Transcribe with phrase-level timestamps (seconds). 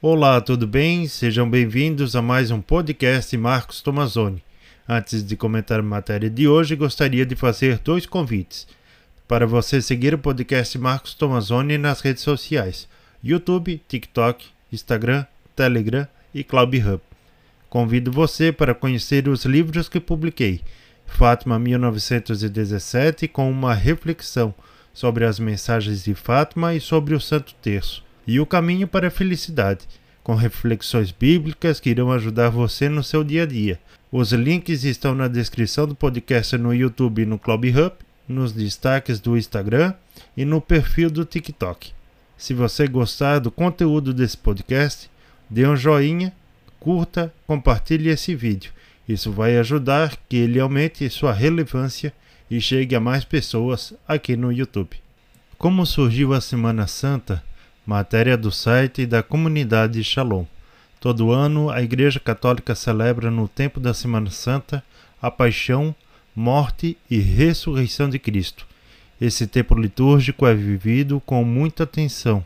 [0.00, 1.08] Olá, tudo bem?
[1.08, 4.40] Sejam bem-vindos a mais um podcast Marcos Tomazoni.
[4.88, 8.68] Antes de comentar a matéria de hoje, gostaria de fazer dois convites.
[9.26, 12.88] Para você seguir o podcast Marcos Tomazoni nas redes sociais:
[13.24, 15.26] YouTube, TikTok, Instagram,
[15.56, 17.00] Telegram e CloudHub.
[17.68, 20.60] Convido você para conhecer os livros que publiquei.
[21.08, 24.54] Fátima 1917 com uma reflexão
[24.94, 29.10] sobre as mensagens de Fátima e sobre o Santo Terço e o caminho para a
[29.10, 29.88] felicidade,
[30.22, 33.80] com reflexões bíblicas que irão ajudar você no seu dia a dia.
[34.12, 37.92] Os links estão na descrição do podcast no YouTube e no Club Hub,
[38.28, 39.94] nos destaques do Instagram
[40.36, 41.92] e no perfil do TikTok.
[42.36, 45.10] Se você gostar do conteúdo desse podcast,
[45.48, 46.30] dê um joinha,
[46.78, 48.72] curta, compartilhe esse vídeo.
[49.08, 52.12] Isso vai ajudar que ele aumente sua relevância
[52.50, 54.98] e chegue a mais pessoas aqui no YouTube.
[55.56, 57.42] Como surgiu a Semana Santa?
[57.88, 60.44] Matéria do site da comunidade Shalom.
[61.00, 64.84] Todo ano, a Igreja Católica celebra no tempo da Semana Santa
[65.22, 65.94] a paixão,
[66.36, 68.66] morte e ressurreição de Cristo.
[69.18, 72.44] Esse tempo litúrgico é vivido com muita atenção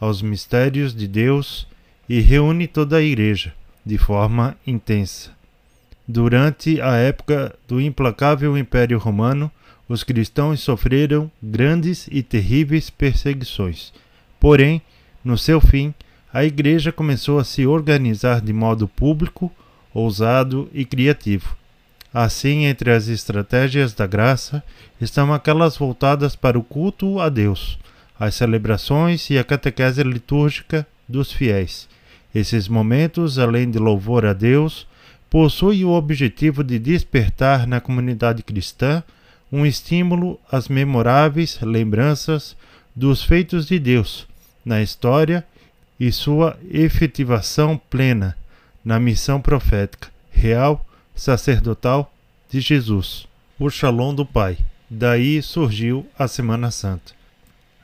[0.00, 1.68] aos mistérios de Deus
[2.08, 3.52] e reúne toda a Igreja
[3.84, 5.30] de forma intensa.
[6.08, 9.52] Durante a época do implacável Império Romano,
[9.86, 13.92] os cristãos sofreram grandes e terríveis perseguições
[14.44, 14.82] Porém,
[15.24, 15.94] no seu fim,
[16.30, 19.50] a Igreja começou a se organizar de modo público,
[19.94, 21.56] ousado e criativo.
[22.12, 24.62] Assim, entre as estratégias da graça
[25.00, 27.78] estão aquelas voltadas para o culto a Deus,
[28.20, 31.88] as celebrações e a catequese litúrgica dos fiéis.
[32.34, 34.86] Esses momentos, além de louvor a Deus,
[35.30, 39.02] possuem o objetivo de despertar na comunidade cristã
[39.50, 42.54] um estímulo às memoráveis lembranças
[42.94, 44.26] dos feitos de Deus
[44.64, 45.44] na história
[45.98, 48.36] e sua efetivação plena
[48.84, 50.84] na missão profética, real,
[51.14, 52.12] sacerdotal
[52.50, 53.26] de Jesus,
[53.58, 54.58] o Shalom do Pai.
[54.90, 57.12] Daí surgiu a Semana Santa.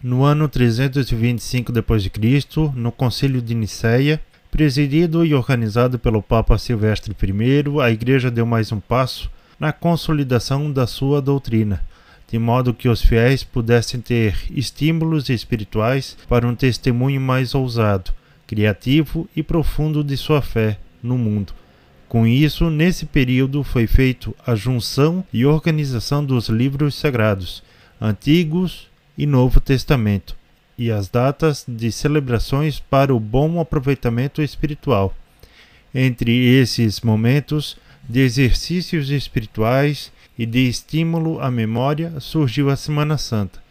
[0.02, 4.20] No ano 325 d.C., no Concílio de Nicéia,
[4.50, 10.72] presidido e organizado pelo Papa Silvestre I, a Igreja deu mais um passo na consolidação
[10.72, 11.82] da sua doutrina,
[12.30, 18.12] de modo que os fiéis pudessem ter estímulos espirituais para um testemunho mais ousado,
[18.46, 21.52] criativo e profundo de sua fé no mundo.
[22.08, 27.62] Com isso, nesse período foi feito a junção e organização dos livros sagrados,
[28.00, 30.36] Antigos e Novo Testamento,
[30.78, 35.14] e as datas de celebrações para o bom aproveitamento espiritual.
[35.92, 37.76] Entre esses momentos
[38.08, 43.62] de exercícios espirituais e de estímulo à memória surgiu a Semana Santa.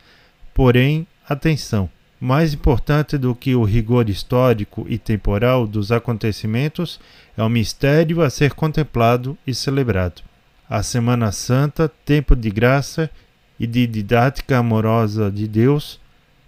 [0.54, 1.90] Porém, atenção!
[2.20, 7.00] Mais importante do que o rigor histórico e temporal dos acontecimentos
[7.38, 10.22] é o mistério a ser contemplado e celebrado.
[10.70, 13.10] A Semana Santa, tempo de graça
[13.58, 16.00] e de didática amorosa de Deus,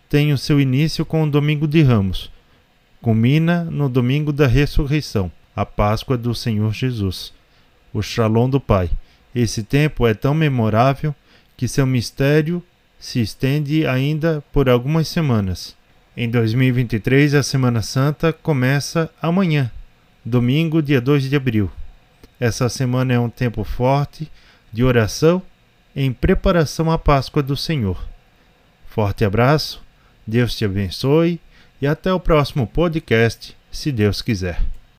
[0.09, 2.29] tem o seu início com o Domingo de Ramos.
[3.01, 7.33] Culmina no Domingo da Ressurreição, a Páscoa do Senhor Jesus,
[7.93, 8.89] o Shalom do Pai.
[9.33, 11.15] Esse tempo é tão memorável
[11.55, 12.63] que seu mistério
[12.99, 15.75] se estende ainda por algumas semanas.
[16.15, 19.71] Em 2023, a Semana Santa começa amanhã,
[20.23, 21.71] domingo, dia 2 de abril.
[22.39, 24.29] Essa semana é um tempo forte
[24.73, 25.41] de oração
[25.95, 28.03] em preparação à Páscoa do Senhor.
[28.87, 29.81] Forte abraço,
[30.25, 31.39] Deus te abençoe
[31.81, 34.61] e até o próximo podcast, se Deus quiser.